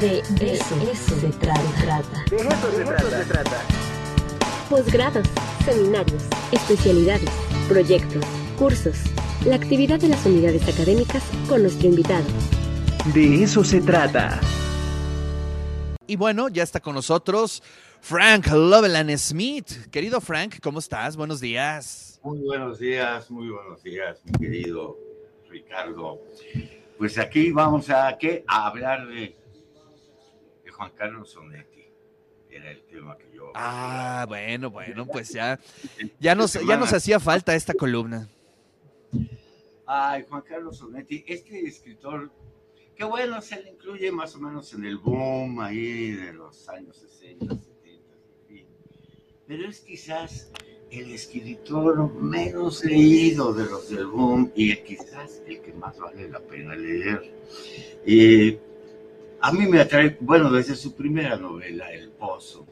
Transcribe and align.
De, 0.00 0.18
eso, 0.18 1.18
se 1.18 1.28
trata. 1.38 2.24
De 2.28 2.36
eso 2.36 3.08
se 3.08 3.24
trata. 3.24 3.62
Posgrados, 4.68 5.26
seminarios, 5.64 6.22
especialidades, 6.52 7.30
proyectos, 7.66 8.22
cursos, 8.58 8.98
la 9.46 9.56
actividad 9.56 9.98
de 9.98 10.08
las 10.08 10.26
unidades 10.26 10.68
académicas 10.68 11.22
con 11.48 11.62
nuestro 11.62 11.88
invitado. 11.88 12.26
De 13.14 13.42
eso 13.42 13.64
se 13.64 13.80
trata. 13.80 14.38
Y 16.06 16.16
bueno, 16.16 16.50
ya 16.50 16.62
está 16.62 16.78
con 16.78 16.94
nosotros 16.94 17.62
Frank 18.02 18.48
Loveland 18.48 19.16
Smith. 19.16 19.88
Querido 19.90 20.20
Frank, 20.20 20.56
¿cómo 20.60 20.80
estás? 20.80 21.16
Buenos 21.16 21.40
días. 21.40 22.20
Muy 22.22 22.40
buenos 22.40 22.78
días, 22.78 23.30
muy 23.30 23.48
buenos 23.48 23.82
días, 23.82 24.20
mi 24.24 24.32
querido 24.32 24.98
Ricardo. 25.48 26.20
Pues 26.98 27.16
aquí 27.16 27.50
vamos 27.50 27.88
a, 27.88 28.18
¿qué? 28.18 28.44
a 28.46 28.66
hablar 28.66 29.06
de 29.06 29.45
Juan 30.76 30.92
Carlos 30.94 31.30
Sonetti. 31.30 31.84
Era 32.50 32.70
el 32.70 32.82
tema 32.84 33.16
que 33.16 33.30
yo. 33.34 33.50
Ah, 33.54 34.24
bueno, 34.28 34.70
bueno, 34.70 35.06
pues 35.12 35.30
ya, 35.30 35.58
ya, 36.20 36.34
nos, 36.34 36.52
ya 36.52 36.76
nos 36.76 36.92
hacía 36.92 37.18
falta 37.18 37.54
esta 37.54 37.74
columna. 37.74 38.28
Ay, 39.86 40.24
Juan 40.28 40.42
Carlos 40.42 40.78
Sonetti, 40.78 41.24
este 41.26 41.66
escritor, 41.66 42.30
que 42.94 43.04
bueno, 43.04 43.40
se 43.40 43.62
le 43.62 43.70
incluye 43.70 44.10
más 44.10 44.34
o 44.34 44.40
menos 44.40 44.72
en 44.74 44.84
el 44.84 44.98
boom 44.98 45.60
ahí 45.60 46.10
de 46.10 46.32
los 46.32 46.68
años 46.68 46.96
60, 46.96 47.54
70, 47.54 48.14
en 48.14 48.48
fin. 48.48 48.66
Pero 49.46 49.68
es 49.68 49.80
quizás 49.80 50.50
el 50.90 51.12
escritor 51.12 52.12
menos 52.14 52.84
leído 52.84 53.52
de 53.52 53.64
los 53.64 53.88
del 53.90 54.06
boom 54.06 54.52
y 54.54 54.74
quizás 54.78 55.42
el 55.46 55.60
que 55.60 55.72
más 55.74 55.98
vale 55.98 56.28
la 56.28 56.40
pena 56.40 56.74
leer. 56.74 57.32
Y 58.04 58.58
a 59.46 59.52
mí 59.52 59.64
me 59.64 59.78
atrae, 59.78 60.16
bueno, 60.18 60.50
desde 60.50 60.74
su 60.74 60.96
primera 60.96 61.36
novela, 61.36 61.92
El 61.92 62.10
Pozo, 62.10 62.66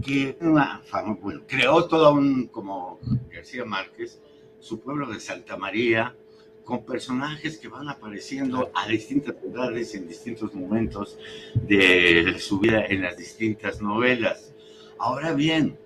que 0.00 0.36
una 0.40 0.80
fama, 0.84 1.18
bueno, 1.20 1.40
creó 1.44 1.86
todo 1.88 2.12
un, 2.12 2.46
como 2.46 3.00
García 3.32 3.64
Márquez, 3.64 4.20
su 4.60 4.78
pueblo 4.78 5.08
de 5.08 5.18
Santa 5.18 5.56
María, 5.56 6.14
con 6.62 6.84
personajes 6.84 7.58
que 7.58 7.66
van 7.66 7.88
apareciendo 7.88 8.70
a 8.72 8.86
distintas 8.86 9.34
edades 9.42 9.92
en 9.96 10.06
distintos 10.06 10.54
momentos 10.54 11.18
de 11.54 12.36
su 12.38 12.60
vida 12.60 12.86
en 12.86 13.02
las 13.02 13.16
distintas 13.16 13.82
novelas. 13.82 14.54
Ahora 14.98 15.32
bien, 15.32 15.76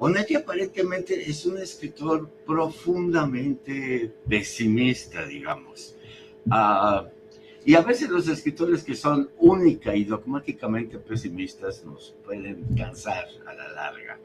Onetti 0.00 0.34
aparentemente 0.34 1.30
es 1.30 1.46
un 1.46 1.58
escritor 1.58 2.28
profundamente 2.44 4.12
pesimista, 4.28 5.24
digamos. 5.24 5.94
Ah, 6.50 7.06
y 7.66 7.74
a 7.74 7.80
veces 7.80 8.08
los 8.10 8.28
escritores 8.28 8.84
que 8.84 8.94
son 8.94 9.28
única 9.38 9.92
y 9.96 10.04
dogmáticamente 10.04 11.00
pesimistas 11.00 11.84
nos 11.84 12.14
pueden 12.24 12.64
cansar 12.76 13.26
a 13.44 13.52
la 13.54 13.68
larga 13.72 14.20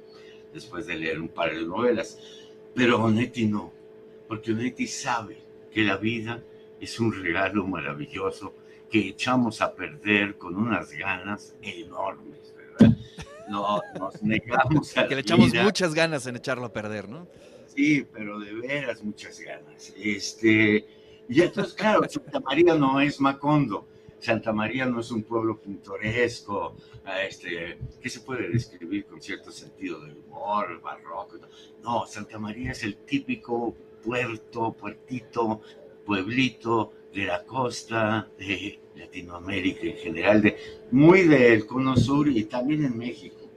después 0.53 0.85
de 0.85 0.95
leer 0.95 1.19
un 1.19 1.29
par 1.29 1.51
de 1.51 1.65
novelas. 1.65 2.19
Pero 2.75 3.03
Onetti 3.03 3.47
no, 3.47 3.73
porque 4.27 4.51
Onetti 4.51 4.85
sabe 4.85 5.37
que 5.73 5.81
la 5.81 5.97
vida 5.97 6.43
es 6.79 6.99
un 6.99 7.11
regalo 7.19 7.65
maravilloso 7.65 8.53
que 8.91 9.07
echamos 9.07 9.59
a 9.61 9.73
perder 9.73 10.37
con 10.37 10.55
unas 10.55 10.91
ganas 10.91 11.55
enormes, 11.63 12.53
¿verdad? 12.55 12.95
No, 13.49 13.81
nos 13.99 14.21
negamos 14.21 14.95
a 14.95 15.07
Que 15.07 15.15
le 15.15 15.21
echamos 15.21 15.51
muchas 15.55 15.95
ganas 15.95 16.27
en 16.27 16.35
echarlo 16.35 16.65
a 16.65 16.71
perder, 16.71 17.09
¿no? 17.09 17.27
Sí, 17.65 18.05
pero 18.13 18.39
de 18.39 18.53
veras 18.53 19.03
muchas 19.03 19.39
ganas. 19.39 19.95
Este, 19.97 20.85
y 21.31 21.41
entonces, 21.41 21.73
claro, 21.73 22.01
Santa 22.09 22.41
María 22.41 22.75
no 22.75 22.99
es 22.99 23.21
Macondo. 23.21 23.87
Santa 24.19 24.51
María 24.51 24.85
no 24.85 24.99
es 24.99 25.11
un 25.11 25.23
pueblo 25.23 25.61
pintoresco, 25.61 26.75
este, 27.25 27.77
que 28.01 28.09
se 28.09 28.19
puede 28.19 28.49
describir 28.49 29.05
con 29.05 29.21
cierto 29.21 29.49
sentido 29.49 30.01
de 30.01 30.11
humor, 30.11 30.81
barroco. 30.81 31.37
No, 31.81 32.05
Santa 32.05 32.37
María 32.37 32.73
es 32.73 32.83
el 32.83 32.97
típico 32.97 33.73
puerto, 34.03 34.73
puertito, 34.73 35.61
pueblito 36.05 36.91
de 37.13 37.27
la 37.27 37.45
costa 37.45 38.27
de 38.37 38.81
Latinoamérica 38.97 39.87
en 39.87 39.95
general, 39.95 40.41
de, 40.41 40.57
muy 40.91 41.23
del 41.29 41.65
cono 41.65 41.95
sur 41.95 42.27
y 42.27 42.43
también 42.43 42.83
en 42.83 42.97
México. 42.97 43.49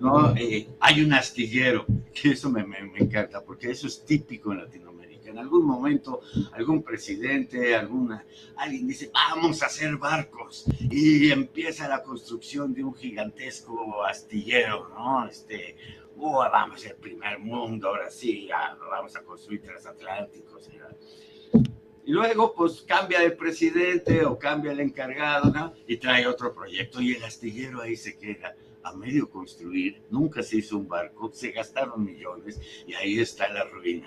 ¿no? 0.00 0.34
Eh, 0.36 0.66
hay 0.80 1.00
un 1.00 1.12
astillero, 1.12 1.86
que 2.12 2.30
eso 2.30 2.50
me, 2.50 2.66
me, 2.66 2.82
me 2.82 2.98
encanta, 2.98 3.40
porque 3.44 3.70
eso 3.70 3.86
es 3.86 4.04
típico 4.04 4.50
en 4.50 4.58
Latinoamérica 4.58 4.93
en 5.34 5.40
algún 5.40 5.66
momento 5.66 6.20
algún 6.52 6.82
presidente, 6.84 7.74
alguna, 7.74 8.24
alguien 8.56 8.86
dice, 8.86 9.10
vamos 9.12 9.62
a 9.62 9.66
hacer 9.66 9.96
barcos 9.96 10.64
y 10.78 11.32
empieza 11.32 11.88
la 11.88 12.04
construcción 12.04 12.72
de 12.72 12.84
un 12.84 12.94
gigantesco 12.94 14.04
astillero, 14.04 14.88
¿no? 14.90 15.26
Este, 15.28 15.76
oh, 16.16 16.38
vamos 16.38 16.80
ser 16.80 16.96
primer 16.96 17.40
mundo, 17.40 17.88
ahora 17.88 18.10
sí, 18.10 18.46
ya, 18.46 18.78
vamos 18.88 19.16
a 19.16 19.22
construir 19.24 19.60
transatlánticos. 19.62 20.70
Y 22.06 22.12
luego, 22.12 22.54
pues 22.54 22.82
cambia 22.82 23.20
el 23.22 23.36
presidente 23.36 24.24
o 24.24 24.38
cambia 24.38 24.70
el 24.70 24.80
encargado, 24.80 25.50
¿no? 25.50 25.74
Y 25.88 25.96
trae 25.96 26.28
otro 26.28 26.54
proyecto 26.54 27.00
y 27.00 27.14
el 27.14 27.24
astillero 27.24 27.80
ahí 27.80 27.96
se 27.96 28.16
queda 28.16 28.54
a 28.84 28.92
medio 28.92 29.28
construir, 29.28 30.02
nunca 30.10 30.42
se 30.42 30.58
hizo 30.58 30.76
un 30.76 30.86
barco, 30.86 31.32
se 31.32 31.50
gastaron 31.50 32.04
millones 32.04 32.60
y 32.86 32.92
ahí 32.92 33.18
está 33.18 33.48
la 33.48 33.64
ruina 33.64 34.06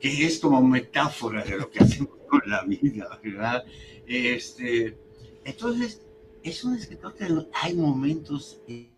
que 0.00 0.26
es 0.26 0.38
como 0.38 0.62
metáfora 0.62 1.44
de 1.44 1.58
lo 1.58 1.70
que 1.70 1.80
hacemos 1.80 2.16
con 2.28 2.42
la 2.46 2.62
vida, 2.64 3.18
¿verdad? 3.22 3.64
Este, 4.06 4.96
entonces, 5.44 6.02
es 6.42 6.64
un 6.64 6.76
escritor 6.76 7.14
que 7.14 7.26
hay 7.52 7.74
momentos 7.74 8.60
en 8.66 8.88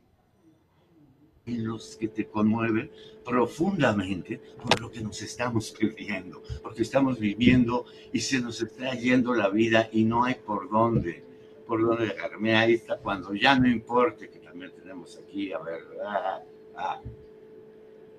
los 1.47 1.97
que 1.97 2.09
te 2.09 2.27
conmueve 2.27 2.91
profundamente 3.25 4.41
por 4.63 4.81
lo 4.81 4.91
que 4.91 5.01
nos 5.01 5.23
estamos 5.23 5.71
perdiendo, 5.71 6.43
porque 6.63 6.83
estamos 6.83 7.19
viviendo 7.19 7.87
y 8.13 8.21
se 8.21 8.41
nos 8.41 8.61
está 8.61 8.95
yendo 8.95 9.35
la 9.35 9.49
vida 9.49 9.89
y 9.93 10.05
no 10.05 10.25
hay 10.25 10.35
por 10.35 10.71
dónde, 10.71 11.25
por 11.67 11.83
dónde 11.83 12.07
dejarme. 12.07 12.57
Ahí 12.57 12.75
está 12.75 12.99
cuando 12.99 13.35
ya 13.35 13.59
no 13.59 13.69
importe, 13.69 14.29
que 14.29 14.39
también 14.39 14.73
tenemos 14.73 15.17
aquí, 15.17 15.53
a 15.53 15.59
ver, 15.59 15.81
ah, 16.05 16.43
ah, 16.77 17.01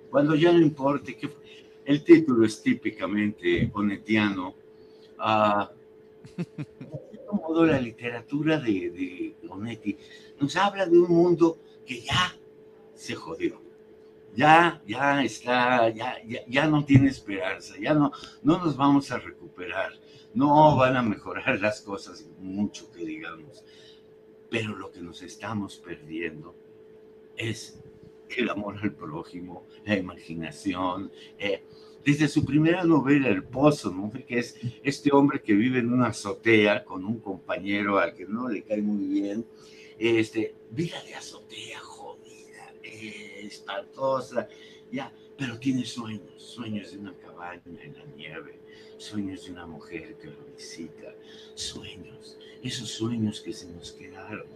cuando 0.09 0.35
ya 0.35 0.51
no 0.51 0.59
importe, 0.59 1.15
que 1.15 1.29
el 1.85 2.03
título 2.03 2.45
es 2.45 2.61
típicamente 2.61 3.69
onetiano. 3.73 4.55
Uh, 5.17 5.65
modo, 7.35 7.65
la 7.65 7.79
literatura 7.79 8.59
de, 8.59 8.89
de 8.91 9.97
nos 10.39 10.55
habla 10.55 10.85
de 10.85 10.97
un 10.97 11.11
mundo 11.11 11.59
que 11.85 12.01
ya 12.01 12.35
se 12.93 13.15
jodió. 13.15 13.61
Ya, 14.35 14.81
ya 14.85 15.23
está, 15.23 15.89
ya, 15.89 16.15
ya, 16.25 16.45
ya, 16.47 16.67
no 16.67 16.85
tiene 16.85 17.09
esperanza, 17.09 17.75
ya 17.79 17.93
no, 17.95 18.11
no 18.43 18.59
nos 18.59 18.77
vamos 18.77 19.11
a 19.11 19.17
recuperar, 19.17 19.93
no 20.35 20.75
van 20.75 20.95
a 20.95 21.01
mejorar 21.01 21.59
las 21.59 21.81
cosas 21.81 22.27
mucho 22.39 22.91
que 22.91 23.03
digamos, 23.03 23.63
pero 24.49 24.75
lo 24.75 24.91
que 24.91 25.01
nos 25.01 25.23
estamos 25.23 25.77
perdiendo 25.77 26.55
es 27.35 27.81
el 28.37 28.49
amor 28.49 28.77
al 28.81 28.93
prójimo, 28.93 29.67
la 29.85 29.97
imaginación. 29.97 31.11
Eh, 31.37 31.63
desde 32.03 32.27
su 32.27 32.45
primera 32.45 32.83
novela, 32.83 33.27
El 33.27 33.43
Pozo, 33.43 33.91
¿no? 33.91 34.11
que 34.11 34.25
es 34.39 34.57
este 34.83 35.11
hombre 35.13 35.41
que 35.41 35.53
vive 35.53 35.79
en 35.79 35.91
una 35.91 36.07
azotea 36.07 36.83
con 36.83 37.03
un 37.05 37.19
compañero 37.19 37.99
al 37.99 38.13
que 38.13 38.25
no 38.25 38.47
le 38.47 38.63
cae 38.63 38.81
muy 38.81 39.05
bien. 39.05 39.45
Este, 39.97 40.55
vida 40.71 41.01
de 41.03 41.15
azotea, 41.15 41.79
jodida, 41.79 42.73
eh, 42.83 43.41
espantosa, 43.43 44.47
ya, 44.91 45.11
pero 45.37 45.59
tiene 45.59 45.85
sueños, 45.85 46.41
sueños 46.41 46.91
de 46.91 46.99
una 46.99 47.13
cabaña 47.13 47.61
en 47.65 47.93
la 47.93 48.05
nieve, 48.15 48.59
sueños 48.97 49.45
de 49.45 49.51
una 49.51 49.65
mujer 49.65 50.15
que 50.15 50.27
lo 50.27 50.37
visita, 50.55 51.13
sueños, 51.53 52.37
esos 52.63 52.89
sueños 52.89 53.41
que 53.41 53.53
se 53.53 53.67
nos 53.67 53.91
quedaron, 53.91 54.47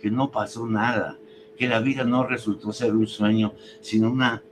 que 0.00 0.10
no 0.10 0.30
pasó 0.30 0.66
nada, 0.66 1.18
que 1.56 1.68
la 1.68 1.80
vida 1.80 2.04
no 2.04 2.26
resultó 2.26 2.72
ser 2.72 2.94
un 2.94 3.06
sueño, 3.06 3.54
sino 3.80 4.10
una 4.10 4.42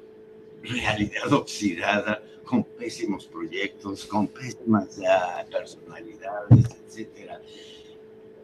realidad 0.62 1.32
oxidada, 1.32 2.22
con 2.44 2.64
pésimos 2.64 3.24
proyectos, 3.26 4.04
con 4.04 4.28
pésimas 4.28 4.98
uh, 4.98 5.50
personalidades, 5.50 6.66
etc. 6.86 7.30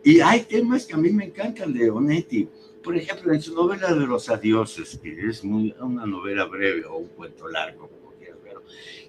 Y 0.02 0.20
hay 0.20 0.44
temas 0.44 0.86
que 0.86 0.94
a 0.94 0.96
mí 0.96 1.10
me 1.10 1.26
encantan 1.26 1.74
de 1.74 1.90
Onetti. 1.90 2.48
Por 2.82 2.96
ejemplo, 2.96 3.34
en 3.34 3.42
su 3.42 3.54
novela 3.54 3.92
de 3.92 4.06
los 4.06 4.30
adioses, 4.30 4.98
que 5.02 5.28
es 5.28 5.44
muy, 5.44 5.74
una 5.80 6.06
novela 6.06 6.46
breve 6.46 6.86
o 6.86 6.96
un 6.96 7.08
cuento 7.08 7.48
largo, 7.48 7.88
como 7.88 8.12
quieras 8.14 8.42
verlo, 8.42 8.62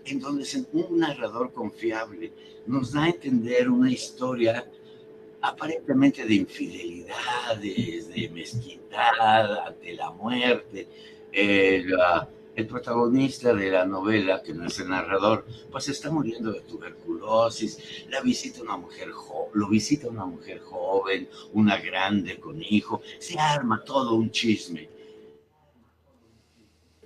en 0.04 0.20
donde 0.20 0.46
un 0.74 1.00
narrador 1.00 1.54
confiable 1.54 2.34
nos 2.66 2.92
da 2.92 3.04
a 3.04 3.10
entender 3.10 3.70
una 3.70 3.90
historia 3.90 4.70
aparentemente 5.42 6.26
de 6.26 6.36
infidelidades, 6.36 8.10
de 8.10 8.30
mezquindad 8.34 9.68
ante 9.68 9.94
la 9.94 10.12
muerte, 10.12 10.88
el, 11.32 11.94
el 12.56 12.68
protagonista 12.68 13.54
de 13.54 13.72
la 13.72 13.86
novela, 13.86 14.44
que 14.44 14.54
no 14.54 14.68
es 14.68 14.80
el 14.80 14.90
narrador, 14.90 15.46
pues 15.72 15.88
está 15.90 16.12
muriendo 16.12 16.52
de 16.52 16.62
tuberculosis, 16.62 18.06
la 18.10 18.22
visita 18.22 18.62
una 18.62 18.78
mujer 18.78 19.10
lo 19.54 19.68
visita 19.68 20.08
una 20.08 20.26
mujer 20.26 20.60
joven, 20.60 21.28
una 21.54 21.78
grande 21.78 22.40
con 22.40 22.62
hijo, 22.62 23.02
se 23.18 23.40
arma 23.40 23.84
todo 23.84 24.16
un 24.16 24.32
chisme. 24.32 24.90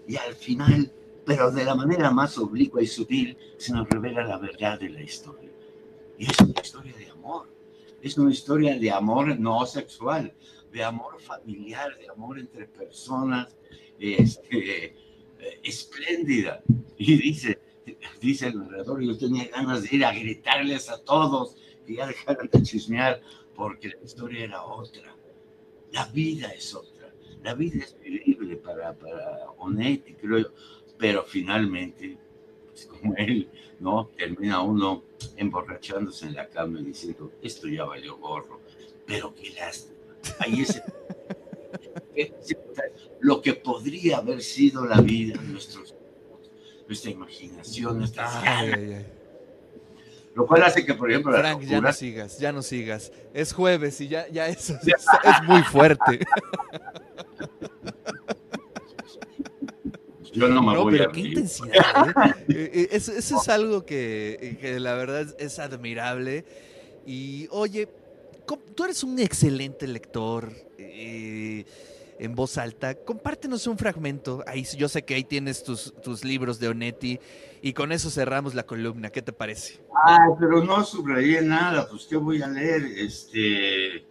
Y 0.07 0.15
al 0.17 0.35
final, 0.35 0.91
pero 1.25 1.51
de 1.51 1.63
la 1.63 1.75
manera 1.75 2.11
más 2.11 2.37
oblicua 2.37 2.81
y 2.81 2.87
sutil, 2.87 3.37
se 3.57 3.73
nos 3.73 3.87
revela 3.89 4.23
la 4.23 4.37
verdad 4.37 4.79
de 4.79 4.89
la 4.89 5.01
historia. 5.01 5.49
Y 6.17 6.25
es 6.29 6.39
una 6.39 6.61
historia 6.61 6.93
de 6.97 7.09
amor, 7.09 7.47
es 8.03 8.17
una 8.17 8.31
historia 8.31 8.77
de 8.77 8.91
amor 8.91 9.39
no 9.39 9.65
sexual, 9.65 10.33
de 10.73 10.83
amor 10.83 11.21
familiar, 11.21 11.97
de 11.97 12.09
amor 12.09 12.37
entre 12.37 12.67
personas, 12.67 13.55
este, 13.97 14.93
espléndida. 15.63 16.61
Y 16.97 17.15
dice, 17.15 17.59
dice 18.19 18.47
el 18.47 18.59
narrador, 18.59 19.01
yo 19.01 19.17
tenía 19.17 19.47
ganas 19.47 19.83
de 19.83 19.95
ir 19.95 20.05
a 20.05 20.13
gritarles 20.13 20.89
a 20.89 21.01
todos 21.01 21.55
que 21.87 21.95
ya 21.95 22.07
dejaran 22.07 22.49
de 22.51 22.61
chismear, 22.61 23.21
porque 23.55 23.87
la 23.87 24.03
historia 24.03 24.43
era 24.43 24.63
otra. 24.63 25.15
La 25.93 26.05
vida 26.07 26.49
es 26.49 26.75
otra. 26.75 27.13
La 27.41 27.53
vida 27.53 27.85
es 27.85 27.97
vivible 28.01 28.57
para, 28.57 28.93
para 28.97 29.49
Onetti, 29.59 30.13
creo 30.15 30.39
yo. 30.39 30.53
Pero 30.97 31.23
finalmente, 31.23 32.17
pues 32.73 32.85
como 32.87 33.15
él, 33.15 33.47
¿no? 33.79 34.09
Termina 34.17 34.61
uno 34.61 35.03
emborrachándose 35.37 36.25
en 36.25 36.33
la 36.33 36.47
cama 36.47 36.79
y 36.79 36.85
diciendo, 36.85 37.31
esto 37.41 37.67
ya 37.67 37.85
valió 37.85 38.17
gorro. 38.17 38.59
Pero 39.05 39.33
qué 39.35 39.51
lástima. 39.51 40.15
Ahí 40.39 40.61
es 40.61 40.81
lo 43.19 43.41
que 43.41 43.53
podría 43.53 44.17
haber 44.17 44.41
sido 44.41 44.85
la 44.85 44.99
vida, 45.01 45.39
nuestros, 45.41 45.93
nuestra 46.87 47.11
imaginación, 47.11 47.99
nuestras 47.99 48.43
Lo 50.33 50.47
cual 50.47 50.63
hace 50.63 50.85
que, 50.85 50.93
por 50.93 51.11
ejemplo, 51.11 51.37
Frank, 51.37 51.61
ya 51.61 51.81
no 51.81 51.93
sigas, 51.93 52.39
ya 52.39 52.51
no 52.51 52.61
sigas. 52.61 53.11
Es 53.33 53.53
jueves 53.53 53.99
y 54.01 54.07
ya, 54.07 54.27
ya 54.29 54.47
eso 54.47 54.73
es, 54.81 55.05
es 55.23 55.43
muy 55.47 55.61
fuerte. 55.63 56.19
Yo 60.33 60.47
no 60.47 60.61
me 60.61 60.77
voy 60.77 60.93
pero 60.93 61.09
a 61.09 61.11
qué 61.11 61.19
intensidad. 61.19 62.09
¿eh? 62.09 62.33
Eh, 62.55 62.87
eso, 62.91 63.13
es 63.17 63.49
algo 63.49 63.85
que, 63.85 64.57
que, 64.59 64.79
la 64.79 64.93
verdad 64.95 65.33
es 65.39 65.59
admirable. 65.59 66.45
Y 67.05 67.47
oye, 67.51 67.87
tú 68.75 68.83
eres 68.83 69.03
un 69.03 69.19
excelente 69.19 69.87
lector. 69.87 70.51
Eh, 70.77 71.65
en 72.19 72.35
voz 72.35 72.57
alta. 72.57 72.95
Compártenos 72.95 73.67
un 73.67 73.77
fragmento. 73.77 74.43
Ahí 74.47 74.63
yo 74.77 74.87
sé 74.87 75.03
que 75.03 75.15
ahí 75.15 75.23
tienes 75.23 75.63
tus, 75.63 75.93
tus 76.01 76.23
libros 76.23 76.59
de 76.59 76.69
Onetti 76.69 77.19
y 77.61 77.73
con 77.73 77.91
eso 77.91 78.09
cerramos 78.09 78.55
la 78.55 78.63
columna. 78.63 79.09
¿Qué 79.09 79.21
te 79.21 79.33
parece? 79.33 79.81
Ah, 79.93 80.27
pero 80.39 80.63
no 80.63 80.83
subrayé 80.85 81.41
nada. 81.41 81.87
Pues 81.89 82.05
qué 82.05 82.15
voy 82.15 82.41
a 82.41 82.47
leer. 82.47 82.83
Este, 82.97 84.05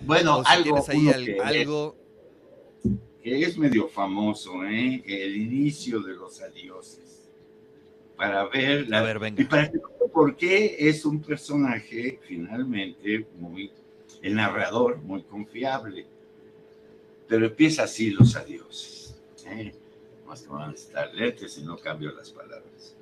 bueno, 0.00 0.42
algo, 0.44 0.84
que 0.84 1.38
algo 1.42 1.96
que 3.26 3.42
es 3.42 3.58
medio 3.58 3.88
famoso, 3.88 4.62
¿eh? 4.62 5.02
El 5.04 5.36
inicio 5.36 5.98
de 5.98 6.14
los 6.14 6.40
adioses. 6.40 7.28
Para 8.16 8.46
ver, 8.46 8.88
la, 8.88 9.00
a 9.00 9.02
ver, 9.02 9.18
venga. 9.18 9.42
y 9.42 9.44
para 9.46 9.68
por 10.12 10.36
qué 10.36 10.76
es 10.78 11.04
un 11.04 11.20
personaje 11.20 12.20
finalmente 12.22 13.26
muy 13.36 13.72
el 14.22 14.36
narrador 14.36 14.98
muy 14.98 15.24
confiable. 15.24 16.06
Pero 17.26 17.46
empieza 17.46 17.82
así 17.82 18.10
los 18.10 18.36
adioses. 18.36 19.16
¿eh? 19.44 19.74
Más 20.24 20.42
que 20.42 20.48
van 20.48 20.70
a 20.70 20.74
estar 20.74 21.10
si 21.48 21.64
no 21.64 21.76
cambio 21.78 22.12
las 22.12 22.30
palabras. 22.30 22.94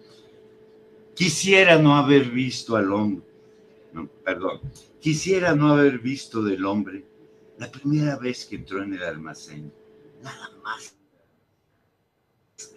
Quisiera 1.12 1.76
no 1.76 1.96
haber 1.96 2.30
visto 2.30 2.76
al 2.76 2.90
hombre, 2.90 3.26
no, 3.92 4.08
perdón, 4.24 4.62
quisiera 5.00 5.54
no 5.54 5.68
haber 5.68 5.98
visto 5.98 6.42
del 6.42 6.64
hombre 6.64 7.04
la 7.58 7.70
primera 7.70 8.16
vez 8.16 8.46
que 8.46 8.56
entró 8.56 8.82
en 8.82 8.94
el 8.94 9.02
almacén, 9.02 9.70
nada 10.24 10.50
más 10.62 10.96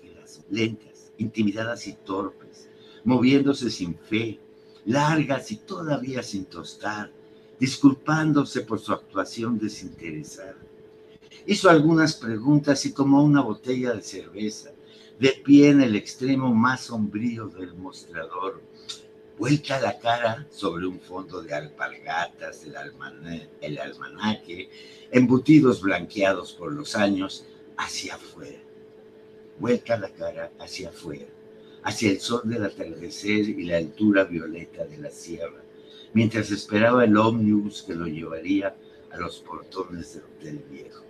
que 0.01 0.13
las 0.13 0.41
lentas, 0.51 1.11
intimidadas 1.17 1.87
y 1.87 1.93
torpes, 1.93 2.69
moviéndose 3.05 3.71
sin 3.71 3.95
fe, 3.95 4.39
largas 4.85 5.51
y 5.51 5.57
todavía 5.57 6.21
sin 6.21 6.45
tostar, 6.45 7.11
disculpándose 7.59 8.61
por 8.61 8.79
su 8.79 8.93
actuación 8.93 9.57
desinteresada. 9.57 10.57
Hizo 11.45 11.69
algunas 11.69 12.15
preguntas 12.15 12.85
y 12.85 12.91
tomó 12.91 13.23
una 13.23 13.41
botella 13.41 13.93
de 13.93 14.01
cerveza, 14.01 14.71
de 15.17 15.29
pie 15.43 15.69
en 15.69 15.81
el 15.81 15.95
extremo 15.95 16.53
más 16.53 16.81
sombrío 16.81 17.47
del 17.47 17.73
mostrador, 17.73 18.61
vuelta 19.37 19.79
la 19.79 19.99
cara 19.99 20.47
sobre 20.49 20.87
un 20.87 20.99
fondo 20.99 21.41
de 21.41 21.53
alpargatas 21.53 22.63
el 23.61 23.77
almanaque, 23.79 24.69
embutidos 25.11 25.81
blanqueados 25.81 26.53
por 26.53 26.73
los 26.73 26.95
años, 26.95 27.45
hacia 27.77 28.15
afuera. 28.15 28.57
Vuelta 29.59 29.97
la 29.97 30.09
cara 30.09 30.51
hacia 30.59 30.89
afuera, 30.89 31.25
hacia 31.83 32.11
el 32.11 32.19
sol 32.19 32.41
del 32.45 32.65
atardecer 32.65 33.49
y 33.49 33.63
la 33.63 33.77
altura 33.77 34.23
violeta 34.23 34.85
de 34.85 34.97
la 34.97 35.11
sierra, 35.11 35.63
mientras 36.13 36.49
esperaba 36.51 37.05
el 37.05 37.15
ómnibus 37.15 37.83
que 37.83 37.93
lo 37.93 38.07
llevaría 38.07 38.75
a 39.11 39.17
los 39.17 39.39
portones 39.39 40.15
del 40.15 40.23
hotel 40.23 40.65
viejo. 40.69 41.03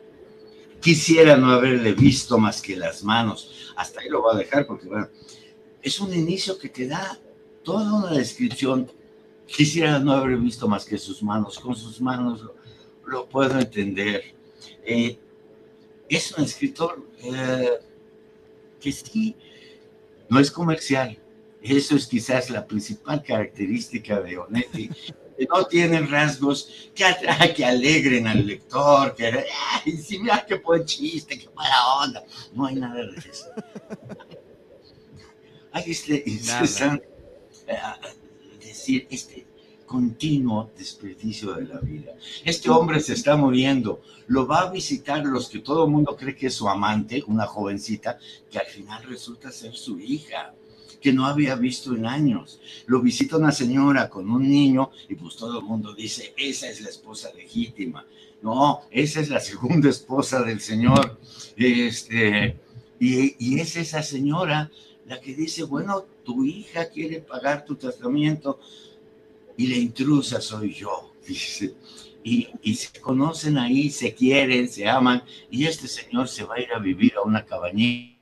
Quisiera 0.82 1.38
no 1.38 1.52
haberle 1.52 1.94
visto 1.94 2.38
más 2.38 2.62
que 2.62 2.76
las 2.76 3.04
manos. 3.04 3.74
Hasta 3.76 4.02
ahí 4.02 4.10
lo 4.10 4.22
voy 4.22 4.36
a 4.36 4.38
dejar 4.38 4.68
porque, 4.68 4.88
bueno, 4.88 5.10
es 5.82 6.00
un 6.00 6.14
inicio 6.14 6.58
que 6.58 6.70
te 6.70 6.88
da 6.88 7.20
toda 7.68 7.94
una 7.94 8.12
descripción. 8.12 8.90
Quisiera 9.46 10.00
no 10.00 10.14
haber 10.14 10.38
visto 10.38 10.70
más 10.70 10.86
que 10.86 10.98
sus 10.98 11.22
manos. 11.22 11.60
Con 11.60 11.76
sus 11.76 12.00
manos 12.00 12.42
lo, 13.06 13.28
puedo 13.28 13.60
entender. 13.60 14.24
Eh, 14.86 15.20
es 16.08 16.32
un 16.32 16.46
escritor 16.46 17.06
eh, 17.22 17.72
que 18.80 18.92
sí, 18.94 19.36
no 20.30 20.40
es 20.40 20.50
comercial. 20.50 21.18
Eso 21.62 21.98
es 21.98 22.08
quizás 22.08 22.50
la 22.50 22.66
principal 22.66 23.22
característica 23.22 24.22
de 24.22 24.38
Onetti 24.38 24.90
que 25.38 25.46
no 25.46 25.66
tienen 25.66 26.10
rasgos 26.10 26.90
que, 26.96 27.04
que 27.56 27.66
alegren 27.66 28.28
al 28.28 28.48
lector, 28.48 29.14
que, 29.14 29.26
ay, 29.26 29.92
sí, 29.98 30.20
mira 30.20 30.46
qué 30.48 30.56
buen 30.56 30.86
chiste, 30.86 31.38
qué 31.38 31.50
mala 31.54 31.96
onda. 32.02 32.24
No 32.54 32.66
hay 32.66 32.76
nada 32.76 32.96
de 32.96 33.18
eso. 33.18 33.46
Hay 35.74 35.92
este 35.92 36.28
eh, 36.28 36.40
decir, 38.60 39.08
este 39.10 39.46
continuo 39.86 40.70
desperdicio 40.78 41.54
de 41.54 41.66
la 41.66 41.80
vida. 41.80 42.14
Este 42.44 42.70
hombre 42.70 43.00
se 43.00 43.14
está 43.14 43.38
muriendo, 43.38 44.02
lo 44.28 44.46
va 44.46 44.62
a 44.62 44.72
visitar 44.72 45.26
los 45.26 45.50
que 45.50 45.60
todo 45.60 45.86
el 45.86 45.92
mundo 45.92 46.16
cree 46.16 46.36
que 46.36 46.48
es 46.48 46.54
su 46.54 46.68
amante, 46.68 47.24
una 47.28 47.46
jovencita, 47.46 48.20
que 48.52 48.60
al 48.60 48.68
final 48.68 49.04
resulta 49.04 49.52
ser 49.52 49.74
su 49.74 50.00
hija 50.00 50.54
que 51.02 51.14
no 51.14 51.26
había 51.26 51.56
visto 51.56 51.96
en 51.96 52.06
años. 52.06 52.60
Lo 52.86 53.02
visita 53.02 53.38
una 53.38 53.52
señora 53.52 54.10
con 54.10 54.30
un 54.30 54.48
niño 54.48 54.92
y 55.08 55.16
pues 55.16 55.36
todo 55.36 55.60
el 55.60 55.66
mundo 55.66 55.94
dice, 55.94 56.34
esa 56.38 56.68
es 56.68 56.82
la 56.82 56.90
esposa 56.90 57.32
legítima. 57.34 58.06
No, 58.42 58.82
esa 58.92 59.22
es 59.22 59.30
la 59.30 59.40
segunda 59.40 59.90
esposa 59.90 60.44
del 60.44 60.60
Señor. 60.60 61.20
Este, 61.56 62.58
y, 63.00 63.36
y 63.40 63.60
es 63.60 63.76
esa 63.78 64.04
señora 64.04 64.70
la 65.08 65.20
que 65.22 65.34
dice, 65.34 65.64
bueno, 65.64 66.06
tu 66.24 66.44
hija 66.44 66.90
quiere 66.90 67.22
pagar 67.22 67.66
tu 67.66 67.76
tratamiento 67.76 68.60
y 69.56 69.68
la 69.68 69.78
intrusa 69.78 70.42
soy 70.42 70.74
yo, 70.74 71.14
dice. 71.26 71.74
Y, 72.24 72.50
y, 72.62 72.76
se 72.76 73.00
conocen 73.00 73.58
ahí, 73.58 73.90
se 73.90 74.14
quieren, 74.14 74.68
se 74.68 74.88
aman, 74.88 75.24
y 75.50 75.66
este 75.66 75.88
señor 75.88 76.28
se 76.28 76.44
va 76.44 76.56
a 76.56 76.60
ir 76.60 76.74
a 76.74 76.80
vivir 76.80 77.14
a 77.16 77.22
una 77.22 77.46
cabañita 77.46 78.18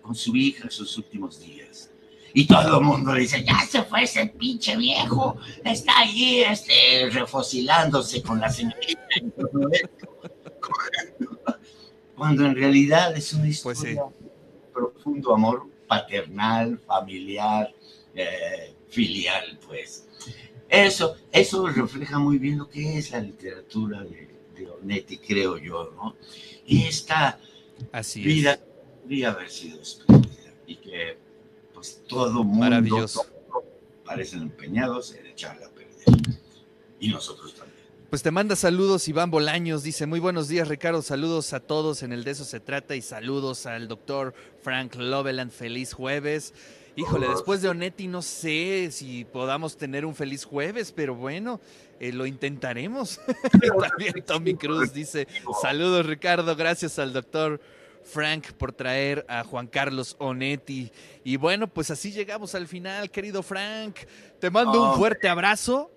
con 0.00 0.14
su 0.14 0.36
hija 0.36 0.64
en 0.64 0.70
sus 0.70 0.96
últimos 0.96 1.40
días. 1.40 1.90
Y 2.32 2.46
todo 2.46 2.78
el 2.78 2.84
mundo 2.84 3.12
le 3.12 3.22
dice, 3.22 3.44
ya 3.44 3.58
se 3.68 3.82
fue 3.82 4.04
ese 4.04 4.26
pinche 4.26 4.76
viejo, 4.76 5.36
está 5.64 5.98
allí 5.98 6.42
este, 6.42 7.10
refocilándose 7.10 8.22
con 8.22 8.38
la 8.38 8.50
señorita. 8.50 9.02
Cuando 12.16 12.46
en 12.46 12.54
realidad 12.54 13.16
es 13.16 13.32
una 13.32 13.42
pues 13.42 13.56
historia 13.56 14.04
profundo 15.04 15.34
amor 15.34 15.66
paternal, 15.86 16.78
familiar, 16.78 17.72
eh, 18.14 18.74
filial, 18.88 19.58
pues. 19.66 20.06
Eso, 20.68 21.16
eso 21.30 21.66
refleja 21.68 22.18
muy 22.18 22.38
bien 22.38 22.58
lo 22.58 22.68
que 22.68 22.98
es 22.98 23.10
la 23.10 23.20
literatura 23.20 24.02
de, 24.02 24.28
de 24.56 24.70
Onetti, 24.70 25.18
creo 25.18 25.58
yo, 25.58 25.92
¿no? 25.94 26.16
Y 26.66 26.84
esta 26.84 27.38
Así 27.92 28.22
vida 28.22 28.58
podría 29.02 29.30
haber 29.32 29.50
sido 29.50 29.80
espléndida 29.80 30.54
y 30.66 30.76
que 30.76 31.18
pues 31.74 32.02
todo 32.08 32.42
mundo 32.42 32.60
Maravilloso. 32.60 33.26
parecen 34.04 34.42
empeñados 34.42 35.14
en 35.14 35.26
echarla 35.26 35.66
a 35.66 35.70
perder. 35.70 36.38
Y 36.98 37.08
nosotros 37.08 37.54
también. 37.54 37.73
Pues 38.14 38.22
te 38.22 38.30
manda 38.30 38.54
saludos 38.54 39.08
Iván 39.08 39.32
Bolaños, 39.32 39.82
dice 39.82 40.06
muy 40.06 40.20
buenos 40.20 40.46
días 40.46 40.68
Ricardo, 40.68 41.02
saludos 41.02 41.52
a 41.52 41.58
todos, 41.58 42.04
en 42.04 42.12
el 42.12 42.22
de 42.22 42.30
eso 42.30 42.44
se 42.44 42.60
trata 42.60 42.94
y 42.94 43.02
saludos 43.02 43.66
al 43.66 43.88
doctor 43.88 44.34
Frank 44.62 44.94
Loveland, 44.94 45.50
feliz 45.50 45.92
jueves. 45.92 46.54
Híjole, 46.94 47.26
después 47.26 47.60
de 47.60 47.70
Onetti 47.70 48.06
no 48.06 48.22
sé 48.22 48.90
si 48.92 49.24
podamos 49.24 49.76
tener 49.76 50.06
un 50.06 50.14
feliz 50.14 50.44
jueves, 50.44 50.92
pero 50.92 51.16
bueno, 51.16 51.60
eh, 51.98 52.12
lo 52.12 52.24
intentaremos. 52.24 53.18
También 53.80 54.24
Tommy 54.24 54.54
Cruz 54.54 54.92
dice, 54.92 55.26
saludos 55.60 56.06
Ricardo, 56.06 56.54
gracias 56.54 57.00
al 57.00 57.12
doctor 57.12 57.60
Frank 58.04 58.52
por 58.52 58.72
traer 58.72 59.26
a 59.28 59.42
Juan 59.42 59.66
Carlos 59.66 60.14
Onetti. 60.20 60.92
Y 61.24 61.36
bueno, 61.36 61.66
pues 61.66 61.90
así 61.90 62.12
llegamos 62.12 62.54
al 62.54 62.68
final, 62.68 63.10
querido 63.10 63.42
Frank. 63.42 63.96
Te 64.38 64.50
mando 64.50 64.92
un 64.92 64.96
fuerte 64.96 65.28
abrazo 65.28 65.90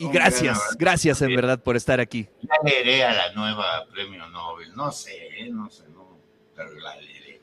y 0.00 0.08
gracias, 0.08 0.58
gracias 0.78 1.20
en 1.20 1.36
verdad 1.36 1.62
por 1.62 1.76
estar 1.76 2.00
aquí. 2.00 2.26
Ya 2.40 2.54
leeré 2.64 3.04
a 3.04 3.12
la 3.12 3.32
nueva 3.34 3.86
premio 3.92 4.26
Nobel, 4.30 4.74
no 4.74 4.90
sé, 4.90 5.12
¿eh? 5.38 5.50
no 5.50 5.68
sé, 5.68 5.84
no, 5.94 6.16
pero 6.56 6.72
la 6.80 6.96
leeré. 6.96 7.38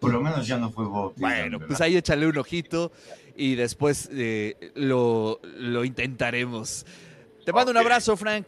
Por 0.00 0.12
lo 0.12 0.20
menos 0.20 0.44
ya 0.44 0.56
no 0.56 0.70
fue 0.72 0.86
Bob. 0.86 1.12
Bueno, 1.16 1.60
pues 1.60 1.80
ahí 1.80 1.96
échale 1.96 2.26
un 2.26 2.36
ojito 2.36 2.90
y 3.36 3.54
después 3.54 4.08
eh, 4.12 4.72
lo, 4.74 5.40
lo, 5.42 5.84
intentaremos. 5.84 6.84
Te 7.44 7.52
mando 7.52 7.70
okay. 7.70 7.80
un 7.80 7.86
abrazo, 7.86 8.16
Frank. 8.16 8.38